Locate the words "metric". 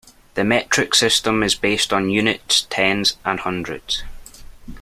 0.43-0.95